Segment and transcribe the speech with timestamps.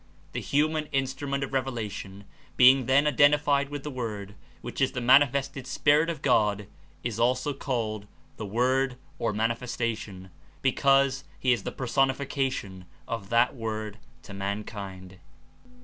[0.31, 2.23] The human Instrument of revelation,
[2.57, 6.65] being then identified with the Word— which is the mani fested Spirit of God—
[7.03, 10.31] is also called The Word or Manifestation,
[10.63, 15.19] because He is the personification of that Word to mankind.